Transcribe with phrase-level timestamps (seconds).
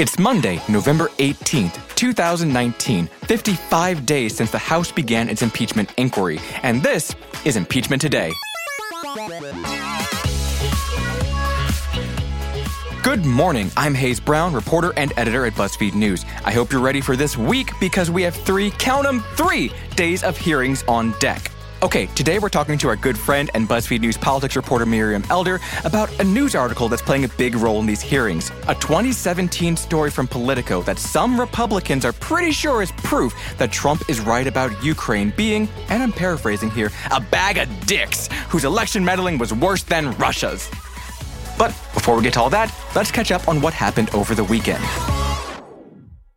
[0.00, 6.82] It's Monday, November 18th, 2019, 55 days since the House began its impeachment inquiry, and
[6.82, 8.32] this is Impeachment Today.
[13.02, 13.70] Good morning.
[13.76, 16.24] I'm Hayes Brown, reporter and editor at BuzzFeed News.
[16.46, 20.22] I hope you're ready for this week because we have three, count them, three days
[20.22, 21.50] of hearings on deck.
[21.82, 25.58] Okay, today we're talking to our good friend and BuzzFeed News politics reporter Miriam Elder
[25.86, 28.50] about a news article that's playing a big role in these hearings.
[28.68, 34.02] A 2017 story from Politico that some Republicans are pretty sure is proof that Trump
[34.10, 39.02] is right about Ukraine being, and I'm paraphrasing here, a bag of dicks whose election
[39.02, 40.68] meddling was worse than Russia's.
[41.56, 44.44] But before we get to all that, let's catch up on what happened over the
[44.44, 44.84] weekend.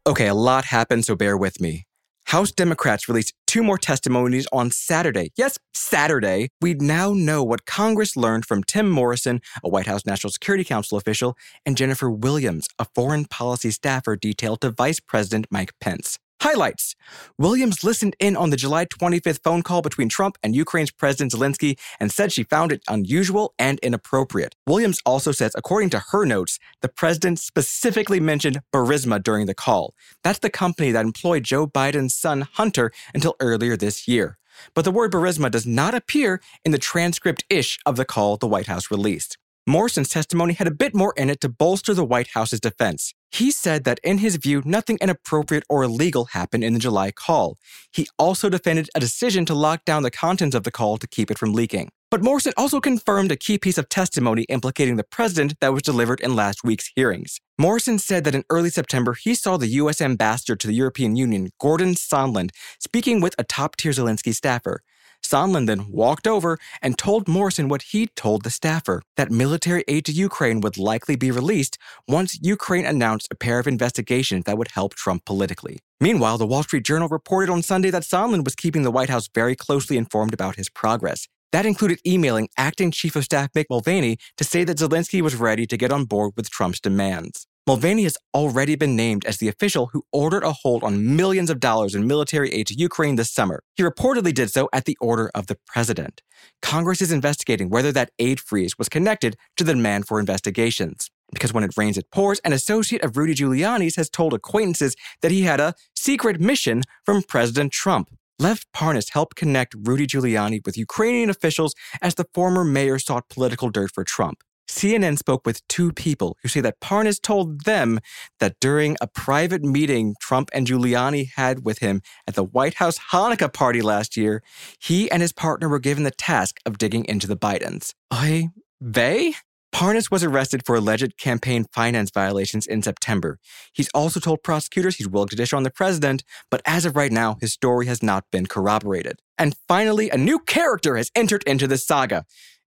[0.07, 1.83] Okay, a lot happened, so bear with me.
[2.27, 5.29] House Democrats released two more testimonies on Saturday.
[5.37, 6.49] Yes, Saturday.
[6.59, 10.97] We now know what Congress learned from Tim Morrison, a White House National Security Council
[10.97, 16.17] official, and Jennifer Williams, a foreign policy staffer detailed to Vice President Mike Pence.
[16.43, 16.97] Highlights
[17.37, 21.79] Williams listened in on the July 25th phone call between Trump and Ukraine's President Zelensky
[22.01, 24.53] and said she found it unusual and inappropriate.
[24.67, 29.93] Williams also says, according to her notes, the president specifically mentioned Burisma during the call.
[30.21, 34.37] That's the company that employed Joe Biden's son Hunter until earlier this year.
[34.73, 38.47] But the word Burisma does not appear in the transcript ish of the call the
[38.47, 39.37] White House released.
[39.65, 43.13] Morrison's testimony had a bit more in it to bolster the White House's defense.
[43.31, 47.57] He said that, in his view, nothing inappropriate or illegal happened in the July call.
[47.89, 51.31] He also defended a decision to lock down the contents of the call to keep
[51.31, 51.91] it from leaking.
[52.11, 56.19] But Morrison also confirmed a key piece of testimony implicating the president that was delivered
[56.19, 57.39] in last week's hearings.
[57.57, 60.01] Morrison said that in early September, he saw the U.S.
[60.01, 64.81] ambassador to the European Union, Gordon Sondland, speaking with a top tier Zelensky staffer.
[65.25, 70.05] Sondland then walked over and told Morrison what he'd told the staffer that military aid
[70.05, 74.71] to Ukraine would likely be released once Ukraine announced a pair of investigations that would
[74.71, 75.79] help Trump politically.
[75.99, 79.29] Meanwhile, the Wall Street Journal reported on Sunday that Sondland was keeping the White House
[79.33, 81.27] very closely informed about his progress.
[81.53, 85.67] That included emailing acting Chief of Staff Mick Mulvaney to say that Zelensky was ready
[85.67, 87.47] to get on board with Trump's demands.
[87.65, 91.61] Mulvaney has already been named as the official who ordered a hold on millions of
[91.61, 93.63] dollars in military aid to Ukraine this summer.
[93.75, 96.21] He reportedly did so at the order of the president.
[96.61, 101.09] Congress is investigating whether that aid freeze was connected to the demand for investigations.
[101.31, 105.31] Because when it rains, it pours, an associate of Rudy Giuliani's has told acquaintances that
[105.31, 108.09] he had a secret mission from President Trump.
[108.39, 113.69] Lev Parnas helped connect Rudy Giuliani with Ukrainian officials as the former mayor sought political
[113.69, 114.43] dirt for Trump.
[114.67, 117.99] CNN spoke with two people who say that Parnas told them
[118.39, 122.99] that during a private meeting Trump and Giuliani had with him at the White House
[123.11, 124.41] Hanukkah party last year,
[124.79, 127.93] he and his partner were given the task of digging into the Bidens.
[128.09, 129.35] I, they?
[129.73, 133.39] Parnas was arrested for alleged campaign finance violations in September.
[133.73, 137.11] He's also told prosecutors he's willing to dish on the president, but as of right
[137.11, 139.19] now, his story has not been corroborated.
[139.39, 142.25] And finally, a new character has entered into the saga.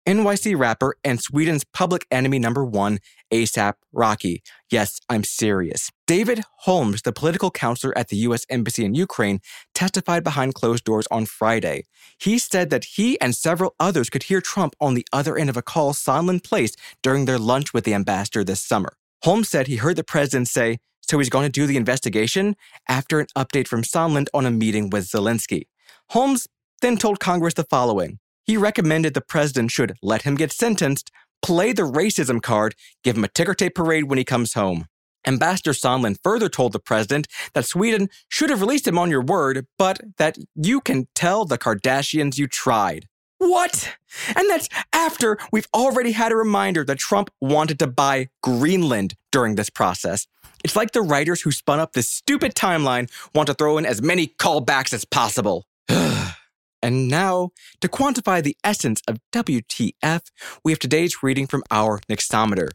[0.06, 2.98] NYC rapper and Sweden's public enemy number one,
[3.32, 4.42] ASAP Rocky.
[4.70, 5.90] Yes, I'm serious.
[6.06, 8.44] David Holmes, the political counselor at the U.S.
[8.50, 9.40] Embassy in Ukraine,
[9.74, 11.84] testified behind closed doors on Friday.
[12.18, 15.56] He said that he and several others could hear Trump on the other end of
[15.56, 18.98] a call Sondland placed during their lunch with the ambassador this summer.
[19.22, 22.56] Holmes said he heard the president say, so he's going to do the investigation
[22.88, 25.62] after an update from Sondland on a meeting with Zelensky.
[26.10, 26.46] Holmes
[26.82, 31.10] then told Congress the following he recommended the president should let him get sentenced,
[31.42, 34.86] play the racism card, give him a ticker tape parade when he comes home.
[35.26, 39.66] Ambassador Sondland further told the president that Sweden should have released him on your word,
[39.78, 43.08] but that you can tell the Kardashians you tried.
[43.38, 43.96] What?
[44.36, 49.54] And that's after we've already had a reminder that Trump wanted to buy Greenland during
[49.54, 50.26] this process.
[50.62, 54.00] It's like the writers who spun up this stupid timeline want to throw in as
[54.00, 55.66] many callbacks as possible.
[56.84, 60.20] And now, to quantify the essence of WTF,
[60.62, 62.68] we have today's reading from our Nixometer.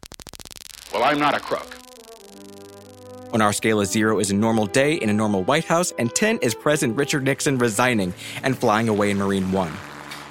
[0.92, 1.76] Well, I'm not a crook.
[3.32, 6.12] On our scale of zero is a normal day in a normal White House, and
[6.12, 8.12] 10 is President Richard Nixon resigning
[8.42, 9.72] and flying away in Marine One.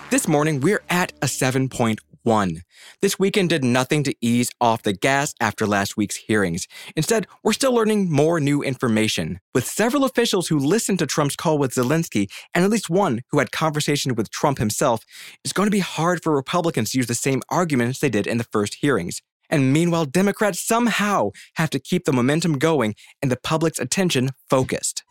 [0.09, 2.63] This morning, we're at a 7.1 one.
[3.01, 6.67] This weekend did nothing to ease off the gas after last week's hearings.
[6.95, 9.39] Instead, we're still learning more new information.
[9.53, 13.39] With several officials who listened to Trump's call with Zelensky and at least one who
[13.39, 15.03] had conversation with Trump himself,
[15.43, 18.37] it's going to be hard for Republicans to use the same arguments they did in
[18.37, 19.21] the first hearings.
[19.49, 25.03] And meanwhile, Democrats somehow have to keep the momentum going and the public's attention focused.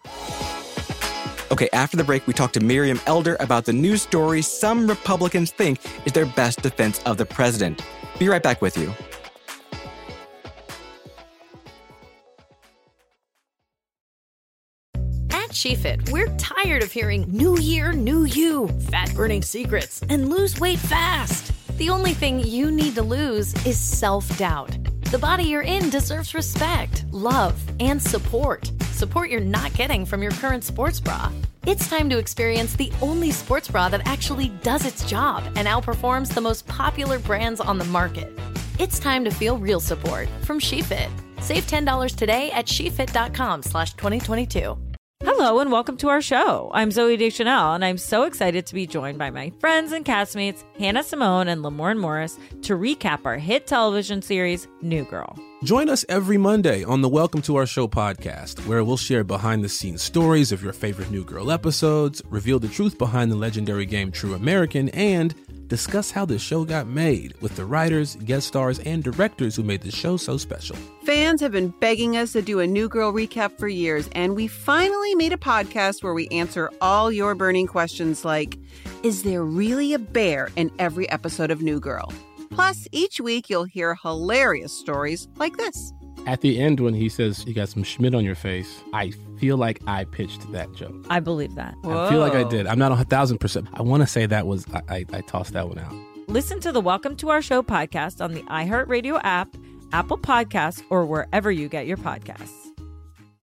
[1.50, 5.50] Okay, after the break, we talk to Miriam Elder about the news story some Republicans
[5.50, 7.82] think is their best defense of the president.
[8.18, 8.92] Be right back with you.
[15.30, 20.60] At SheFit, we're tired of hearing new year, new you, fat burning secrets, and lose
[20.60, 21.52] weight fast.
[21.78, 24.76] The only thing you need to lose is self doubt.
[25.10, 28.70] The body you're in deserves respect, love, and support.
[28.98, 31.30] Support you're not getting from your current sports bra.
[31.68, 36.34] It's time to experience the only sports bra that actually does its job and outperforms
[36.34, 38.36] the most popular brands on the market.
[38.80, 41.10] It's time to feel real support from SheFit.
[41.40, 44.76] Save $10 today at shefit.com slash 2022.
[45.40, 46.68] Hello and welcome to our show.
[46.74, 50.64] I'm Zooey Deschanel, and I'm so excited to be joined by my friends and castmates,
[50.80, 55.38] Hannah Simone and Lamorne Morris, to recap our hit television series, New Girl.
[55.62, 59.62] Join us every Monday on the Welcome to Our Show podcast, where we'll share behind
[59.62, 63.86] the scenes stories of your favorite New Girl episodes, reveal the truth behind the legendary
[63.86, 65.36] game True American, and
[65.68, 69.82] discuss how the show got made with the writers, guest stars, and directors who made
[69.82, 70.76] the show so special.
[71.04, 74.46] Fans have been begging us to do a New Girl recap for years, and we
[74.46, 78.58] finally made a podcast where we answer all your burning questions like
[79.02, 82.12] Is there really a bear in every episode of New Girl?
[82.50, 85.92] Plus, each week you'll hear hilarious stories like this.
[86.26, 89.56] At the end, when he says you got some Schmidt on your face, I feel
[89.56, 91.06] like I pitched that joke.
[91.08, 91.74] I believe that.
[91.84, 92.66] I feel like I did.
[92.66, 93.68] I'm not a thousand percent.
[93.74, 95.94] I want to say that was I, I, I tossed that one out.
[96.28, 99.48] Listen to the Welcome to Our Show podcast on the iHeartRadio app,
[99.92, 102.67] Apple Podcasts, or wherever you get your podcasts.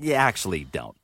[0.00, 0.96] You actually don't.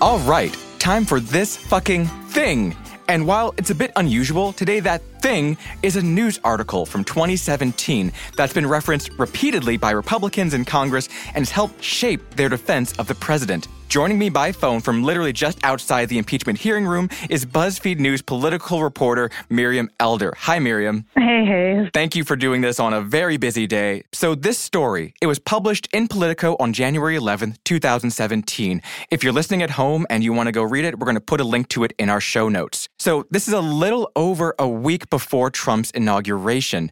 [0.00, 2.76] All right, time for this fucking thing.
[3.08, 8.10] And while it's a bit unusual, today that thing is a news article from 2017
[8.36, 13.06] that's been referenced repeatedly by Republicans in Congress and has helped shape their defense of
[13.06, 13.68] the president.
[13.92, 18.22] Joining me by phone from literally just outside the impeachment hearing room is BuzzFeed News
[18.22, 20.32] political reporter Miriam Elder.
[20.38, 21.04] Hi, Miriam.
[21.14, 21.90] Hey, hey.
[21.92, 24.04] Thank you for doing this on a very busy day.
[24.14, 28.80] So, this story, it was published in Politico on January 11th, 2017.
[29.10, 31.20] If you're listening at home and you want to go read it, we're going to
[31.20, 32.88] put a link to it in our show notes.
[32.98, 36.90] So, this is a little over a week before Trump's inauguration.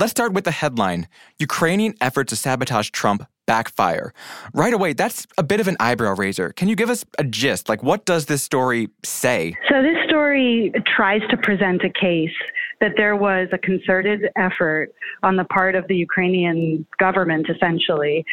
[0.00, 1.06] Let's start with the headline
[1.38, 4.12] Ukrainian efforts to sabotage Trump backfire.
[4.54, 6.52] Right away, that's a bit of an eyebrow raiser.
[6.52, 7.68] Can you give us a gist?
[7.68, 9.56] Like, what does this story say?
[9.68, 12.36] So, this story tries to present a case
[12.80, 14.92] that there was a concerted effort
[15.22, 18.24] on the part of the Ukrainian government, essentially,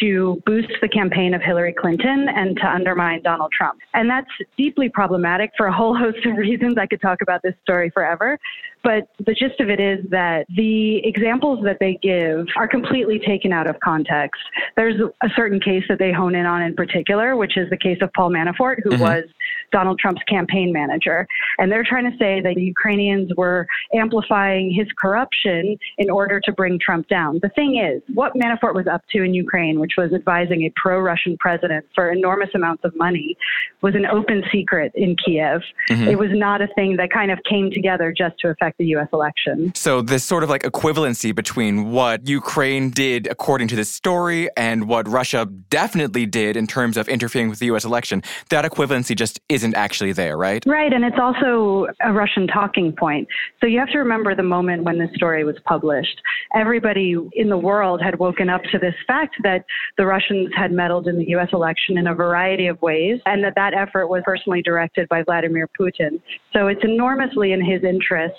[0.00, 3.80] to boost the campaign of Hillary Clinton and to undermine Donald Trump.
[3.94, 6.74] And that's deeply problematic for a whole host of reasons.
[6.78, 8.38] I could talk about this story forever.
[8.84, 13.52] But the gist of it is that the examples that they give are completely taken
[13.52, 14.40] out of context.
[14.76, 17.98] There's a certain case that they hone in on in particular, which is the case
[18.02, 19.02] of Paul Manafort, who mm-hmm.
[19.02, 19.24] was
[19.72, 21.26] Donald Trump's campaign manager.
[21.58, 26.52] And they're trying to say that the Ukrainians were amplifying his corruption in order to
[26.52, 27.40] bring Trump down.
[27.42, 31.00] The thing is, what Manafort was up to in Ukraine, which was advising a pro
[31.00, 33.36] Russian president for enormous amounts of money,
[33.82, 35.62] was an open secret in Kiev.
[35.90, 36.08] Mm-hmm.
[36.08, 39.08] It was not a thing that kind of came together just to affect the U.S.
[39.12, 39.72] election.
[39.74, 44.88] So, this sort of like equivalency between what Ukraine did according to this story and
[44.88, 47.84] what Russia definitely did in terms of interfering with the U.S.
[47.84, 50.64] election, that equivalency just isn't actually there, right?
[50.66, 50.92] Right.
[50.92, 53.28] And it's also a Russian talking point.
[53.60, 56.20] So, you have to remember the moment when this story was published.
[56.54, 59.64] Everybody in the world had woken up to this fact that
[59.96, 61.48] the Russians had meddled in the U.S.
[61.52, 65.68] election in a variety of ways and that that effort was personally directed by Vladimir
[65.78, 66.20] Putin.
[66.52, 68.34] So, it's enormously in his interest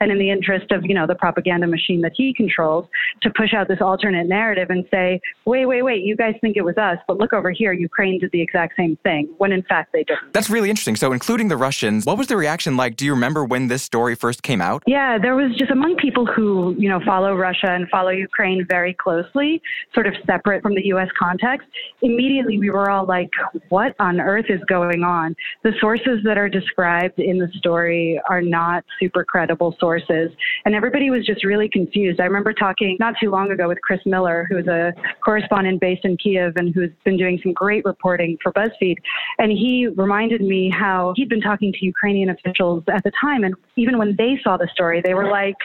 [0.00, 2.86] and in the interest of, you know, the propaganda machine that he controls
[3.22, 6.64] to push out this alternate narrative and say, wait, wait, wait, you guys think it
[6.64, 9.92] was us, but look over here, Ukraine did the exact same thing, when in fact
[9.92, 10.32] they didn't.
[10.32, 10.96] That's really interesting.
[10.96, 12.96] So, including the Russians, what was the reaction like?
[12.96, 14.82] Do you remember when this story first came out?
[14.86, 18.94] Yeah, there was just among people who, you know, follow Russia and follow Ukraine very
[18.94, 19.62] closely,
[19.94, 21.08] sort of separate from the U.S.
[21.18, 21.68] context.
[22.02, 23.30] Immediately, we were all like,
[23.68, 25.36] what on earth is going on?
[25.62, 30.30] The sources that are described in the story are not super credible sources.
[30.64, 32.20] And everybody was just really confused.
[32.20, 34.92] I remember talking not too long ago with Chris Miller, who's a
[35.24, 38.96] correspondent based in Kiev and who's been doing some great reporting for BuzzFeed.
[39.38, 43.44] And he reminded me how he'd been talking to Ukrainian officials at the time.
[43.44, 45.56] And even when they saw the story, they were like,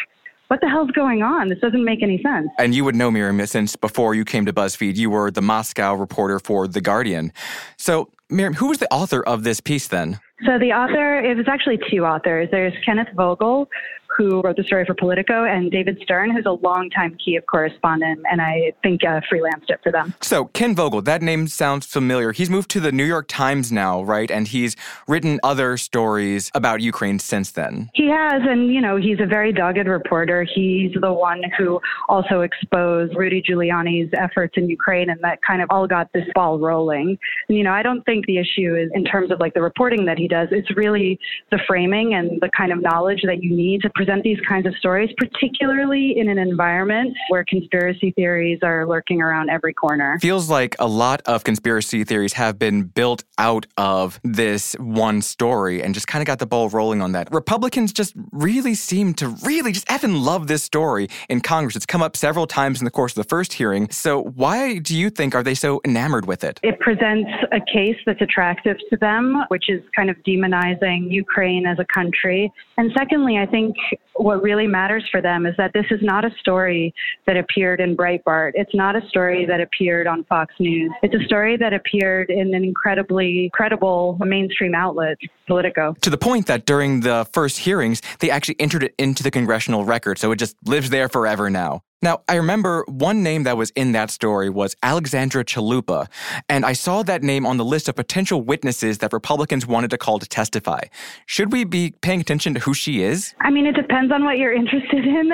[0.47, 1.49] what the hell's going on?
[1.49, 2.47] This doesn't make any sense.
[2.57, 5.93] And you would know, Miriam, since before you came to BuzzFeed, you were the Moscow
[5.93, 7.33] reporter for The Guardian.
[7.77, 10.19] So, Miriam, who was the author of this piece then?
[10.45, 12.49] So the author, it was actually two authors.
[12.51, 13.69] There's Kenneth Vogel,
[14.15, 18.41] who wrote the story for Politico, and David Stern, who's a longtime Kiev correspondent, and
[18.41, 20.13] I think uh, freelanced it for them.
[20.21, 22.31] So, Ken Vogel, that name sounds familiar.
[22.31, 24.29] He's moved to the New York Times now, right?
[24.29, 24.75] And he's
[25.07, 27.89] written other stories about Ukraine since then.
[27.93, 30.43] He has, and you know, he's a very dogged reporter.
[30.43, 31.79] He's the one who
[32.09, 36.59] also exposed Rudy Giuliani's efforts in Ukraine, and that kind of all got this ball
[36.59, 37.17] rolling.
[37.49, 40.05] And, you know, I don't think the issue is in terms of like the reporting
[40.05, 40.47] that he does.
[40.51, 41.19] It's really
[41.51, 44.75] the framing and the kind of knowledge that you need to present these kinds of
[44.75, 50.17] stories, particularly in an environment where conspiracy theories are lurking around every corner.
[50.21, 55.81] Feels like a lot of conspiracy theories have been built out of this one story
[55.81, 57.31] and just kind of got the ball rolling on that.
[57.33, 61.75] Republicans just really seem to really just effing love this story in Congress.
[61.75, 63.89] It's come up several times in the course of the first hearing.
[63.89, 66.59] So why do you think are they so enamored with it?
[66.63, 71.79] It presents a case that's attractive to them, which is kind of demonizing Ukraine as
[71.79, 72.51] a country.
[72.77, 73.75] And secondly, I think
[74.15, 76.93] what really matters for them is that this is not a story
[77.27, 78.51] that appeared in Breitbart.
[78.55, 80.91] It's not a story that appeared on Fox News.
[81.03, 85.95] It's a story that appeared in an incredibly credible mainstream outlet, Politico.
[86.01, 89.85] To the point that during the first hearings, they actually entered it into the congressional
[89.85, 91.81] record, so it just lives there forever now.
[92.05, 96.07] Now, I remember one name that was in that story was Alexandra Chalupa,
[96.47, 99.97] and I saw that name on the list of potential witnesses that Republicans wanted to
[99.97, 100.81] call to testify.
[101.25, 103.33] Should we be paying attention to who she is?
[103.41, 105.31] I mean, it depends on what you're interested in.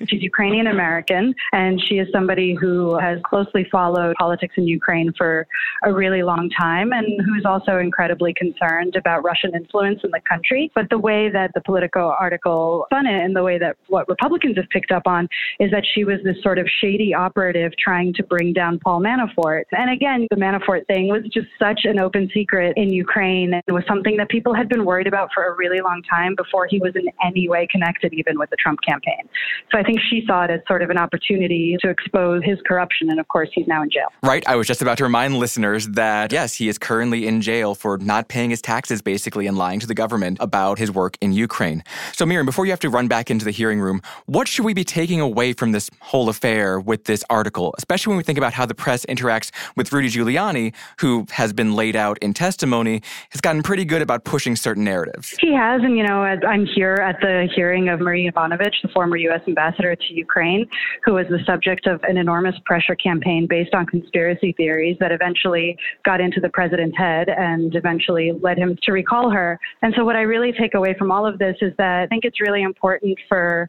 [0.08, 5.46] She's Ukrainian American, and she is somebody who has closely followed politics in Ukraine for
[5.84, 10.70] a really long time and who's also incredibly concerned about Russian influence in the country.
[10.74, 14.58] But the way that the Politico article spun it and the way that what Republicans
[14.58, 15.26] have picked up on
[15.58, 19.62] is that she was this sort of shady operative trying to bring down Paul Manafort.
[19.70, 23.54] And again, the Manafort thing was just such an open secret in Ukraine.
[23.66, 26.66] It was something that people had been worried about for a really long time before
[26.68, 29.28] he was in any way connected even with the Trump campaign.
[29.70, 33.10] So I think she saw it as sort of an opportunity to expose his corruption.
[33.10, 34.08] And of course, he's now in jail.
[34.22, 34.42] Right.
[34.48, 37.98] I was just about to remind listeners that, yes, he is currently in jail for
[37.98, 41.84] not paying his taxes, basically, and lying to the government about his work in Ukraine.
[42.12, 44.74] So, Miriam, before you have to run back into the hearing room, what should we
[44.74, 48.52] be taking away from this whole affair with this article, especially when we think about
[48.52, 53.40] how the press interacts with Rudy Giuliani, who has been laid out in testimony, has
[53.40, 55.34] gotten pretty good about pushing certain narratives.
[55.40, 59.16] He has, and you know, I'm here at the hearing of Marie Yovanovitch, the former
[59.16, 59.42] U.S.
[59.46, 60.66] ambassador to Ukraine,
[61.04, 65.76] who was the subject of an enormous pressure campaign based on conspiracy theories that eventually
[66.04, 69.58] got into the president's head and eventually led him to recall her.
[69.82, 72.24] And so, what I really take away from all of this is that I think
[72.24, 73.68] it's really important for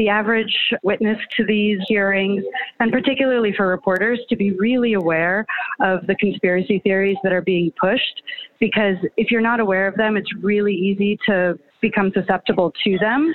[0.00, 2.42] the average witness to these hearings,
[2.80, 5.44] and particularly for reporters, to be really aware
[5.80, 8.22] of the conspiracy theories that are being pushed.
[8.60, 13.30] Because if you're not aware of them, it's really easy to become susceptible to them.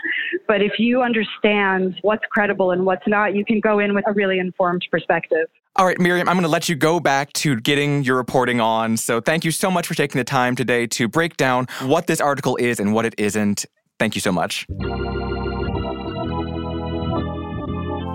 [0.48, 4.14] But if you understand what's credible and what's not, you can go in with a
[4.14, 5.48] really informed perspective.
[5.76, 8.98] All right, Miriam, I'm going to let you go back to getting your reporting on.
[8.98, 12.20] So thank you so much for taking the time today to break down what this
[12.20, 13.66] article is and what it isn't.
[14.00, 14.66] Thank you so much.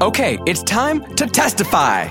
[0.03, 2.09] Okay, it's time to testify.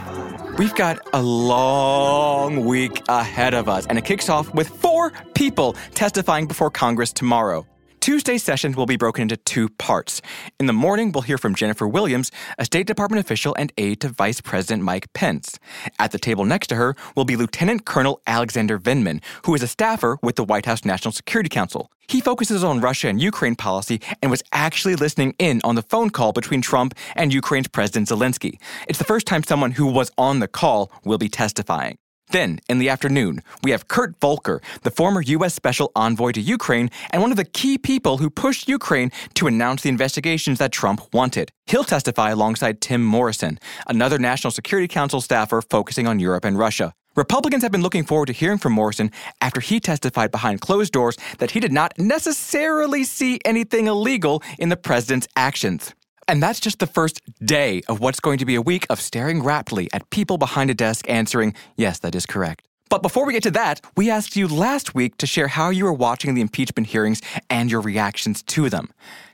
[0.60, 5.74] We've got a long week ahead of us, and it kicks off with four people
[5.96, 7.65] testifying before Congress tomorrow.
[8.09, 10.19] Tuesday's sessions will be broken into two parts.
[10.59, 14.09] In the morning, we'll hear from Jennifer Williams, a State Department official and aide to
[14.09, 15.59] Vice President Mike Pence.
[15.99, 19.67] At the table next to her will be Lieutenant Colonel Alexander Vindman, who is a
[19.67, 21.91] staffer with the White House National Security Council.
[22.07, 26.09] He focuses on Russia and Ukraine policy and was actually listening in on the phone
[26.09, 28.59] call between Trump and Ukraine's President Zelensky.
[28.87, 31.99] It's the first time someone who was on the call will be testifying.
[32.31, 35.55] Then, in the afternoon, we have Kurt Volker, the former U.S.
[35.55, 39.81] Special Envoy to Ukraine and one of the key people who pushed Ukraine to announce
[39.81, 41.51] the investigations that Trump wanted.
[41.65, 46.93] He'll testify alongside Tim Morrison, another National Security Council staffer focusing on Europe and Russia.
[47.15, 51.17] Republicans have been looking forward to hearing from Morrison after he testified behind closed doors
[51.39, 55.95] that he did not necessarily see anything illegal in the president's actions.
[56.29, 59.41] And that's just the first day of what's going to be a week of staring
[59.41, 62.67] raptly at people behind a desk answering, yes, that is correct.
[62.88, 65.86] But before we get to that, we asked you last week to share how you
[65.86, 67.19] were watching the impeachment hearings
[67.50, 68.89] and your reactions to them.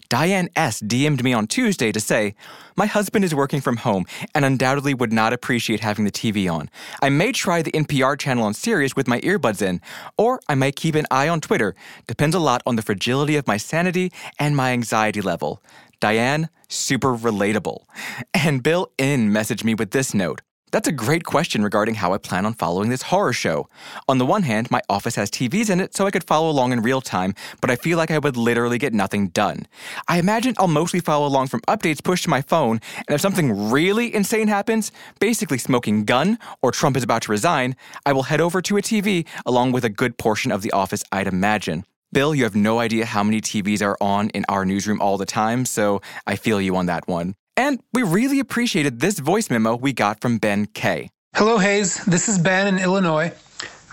[0.08, 0.82] Diane S.
[0.82, 2.36] DM'd me on Tuesday to say,
[2.78, 6.70] My husband is working from home and undoubtedly would not appreciate having the TV on.
[7.02, 9.82] I may try the NPR channel on Sirius with my earbuds in,
[10.18, 11.76] or I might keep an eye on Twitter.
[12.08, 15.62] Depends a lot on the fragility of my sanity and my anxiety level.
[16.00, 17.86] Diane, super relatable.
[18.34, 20.42] And Bill In messaged me with this note.
[20.76, 23.70] That's a great question regarding how I plan on following this horror show.
[24.10, 26.74] On the one hand, my office has TVs in it so I could follow along
[26.74, 29.68] in real time, but I feel like I would literally get nothing done.
[30.10, 33.72] I imagine I'll mostly follow along from updates pushed to my phone, and if something
[33.72, 38.42] really insane happens, basically smoking gun or Trump is about to resign, I will head
[38.42, 41.86] over to a TV along with a good portion of the office, I'd imagine.
[42.16, 45.26] Bill, you have no idea how many TVs are on in our newsroom all the
[45.26, 47.36] time, so I feel you on that one.
[47.58, 51.10] And we really appreciated this voice memo we got from Ben K.
[51.36, 52.06] Hello, Hayes.
[52.06, 53.34] This is Ben in Illinois.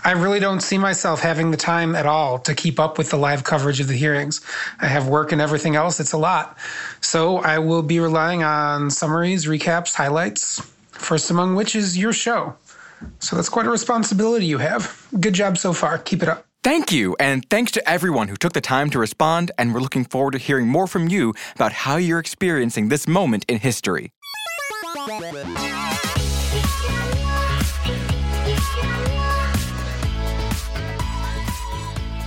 [0.05, 3.17] I really don't see myself having the time at all to keep up with the
[3.17, 4.39] live coverage of the hearings.
[4.79, 5.99] I have work and everything else.
[5.99, 6.57] It's a lot.
[7.01, 10.61] So I will be relying on summaries, recaps, highlights,
[10.91, 12.55] first among which is your show.
[13.19, 15.09] So that's quite a responsibility you have.
[15.19, 15.97] Good job so far.
[15.97, 16.45] Keep it up.
[16.63, 20.05] Thank you, and thanks to everyone who took the time to respond, and we're looking
[20.05, 24.13] forward to hearing more from you about how you're experiencing this moment in history.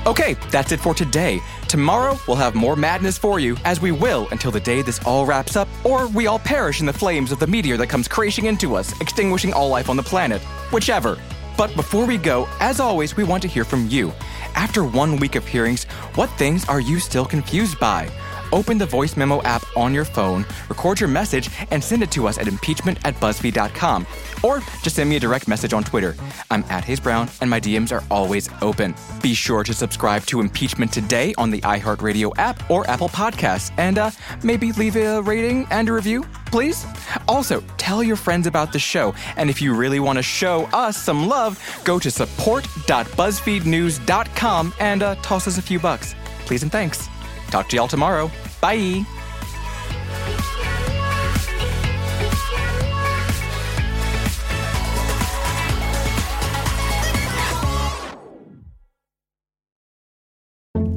[0.07, 1.41] Okay, that's it for today.
[1.67, 5.25] Tomorrow, we'll have more madness for you, as we will until the day this all
[5.25, 8.45] wraps up, or we all perish in the flames of the meteor that comes crashing
[8.45, 10.43] into us, extinguishing all life on the planet.
[10.71, 11.19] Whichever.
[11.57, 14.13] But before we go, as always, we want to hear from you.
[14.57, 15.85] After one week of hearings,
[16.15, 18.09] what things are you still confused by?
[18.53, 22.29] Open the voice memo app on your phone, record your message, and send it to
[22.29, 24.07] us at impeachment at BuzzFeed.com.
[24.43, 26.15] Or just send me a direct message on Twitter.
[26.51, 28.95] I'm at Hayes Brown, and my DMs are always open.
[29.23, 33.99] Be sure to subscribe to Impeachment Today on the iHeartRadio app or Apple Podcasts, and
[33.99, 34.13] uh,
[34.43, 36.85] maybe leave a rating and a review, please.
[37.27, 40.97] Also, tell your friends about the show, and if you really want to show us
[40.97, 46.15] some love, go to support.buzzfeednews.com and uh, toss us a few bucks.
[46.47, 47.09] Please and thanks.
[47.51, 48.31] Talk to y'all tomorrow.
[48.61, 49.05] Bye.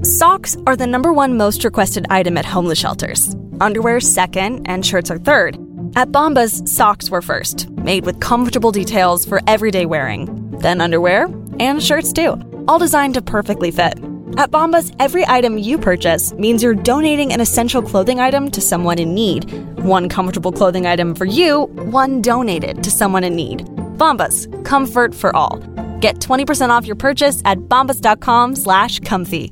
[0.02, 3.36] Socks are the number one most requested item at homeless shelters.
[3.62, 5.56] Underwear second, and shirts are third.
[5.96, 10.52] At Bombas, socks were first, made with comfortable details for everyday wearing.
[10.60, 11.28] Then underwear,
[11.60, 13.98] and shirts too, all designed to perfectly fit.
[14.38, 18.98] At Bombas, every item you purchase means you're donating an essential clothing item to someone
[18.98, 19.52] in need.
[19.80, 23.66] One comfortable clothing item for you, one donated to someone in need.
[23.98, 25.58] Bombas, comfort for all.
[26.00, 29.52] Get 20% off your purchase at bombas.com slash comfy.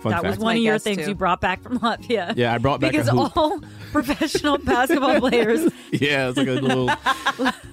[0.00, 0.36] Fun that fact.
[0.36, 1.08] was one of your things too.
[1.08, 2.32] you brought back from Latvia.
[2.36, 3.36] Yeah, I brought back a because hoop.
[3.36, 3.60] all
[3.92, 5.70] professional basketball players.
[5.90, 6.90] Yeah, it's like a little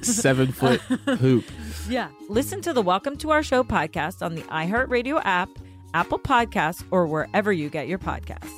[0.02, 1.44] seven foot hoop.
[1.90, 2.08] Yeah.
[2.30, 5.50] Listen to the Welcome to Our Show podcast on the iHeartRadio app,
[5.94, 8.50] Apple Podcasts, or wherever you get your podcasts.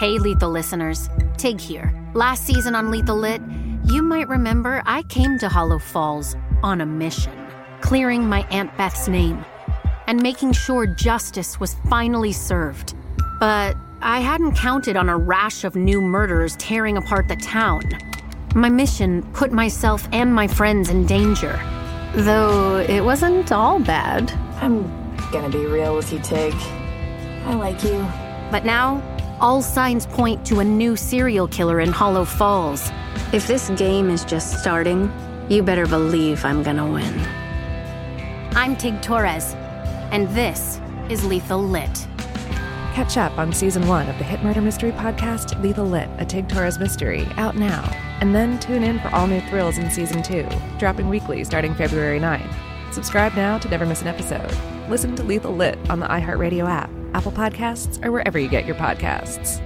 [0.00, 1.08] Hey, Lethal listeners.
[1.38, 1.94] Tig here.
[2.14, 3.40] Last season on Lethal Lit,
[3.84, 7.32] you might remember I came to Hollow Falls on a mission,
[7.80, 9.44] clearing my Aunt Beth's name
[10.08, 12.94] and making sure justice was finally served.
[13.38, 17.82] But I hadn't counted on a rash of new murders tearing apart the town.
[18.54, 21.60] My mission put myself and my friends in danger.
[22.14, 24.32] Though it wasn't all bad.
[24.62, 24.84] I'm
[25.30, 26.54] gonna be real with you, Tig.
[27.44, 28.00] I like you.
[28.50, 29.02] But now,
[29.40, 32.90] all signs point to a new serial killer in Hollow Falls.
[33.34, 35.12] If this game is just starting,
[35.50, 37.14] you better believe I'm gonna win.
[38.56, 39.54] I'm Tig Torres,
[40.10, 42.06] and this is Lethal Lit.
[42.94, 46.48] Catch up on season one of the hit murder mystery podcast Lethal Lit, a Tig
[46.48, 47.82] Torres mystery, out now.
[48.20, 52.18] And then tune in for all new thrills in season two, dropping weekly starting February
[52.18, 52.52] 9th.
[52.92, 54.50] Subscribe now to never miss an episode.
[54.88, 58.76] Listen to Lethal Lit on the iHeartRadio app, Apple Podcasts, or wherever you get your
[58.76, 59.62] podcasts.